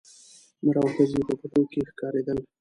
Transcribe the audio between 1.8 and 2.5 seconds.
ښکارېدل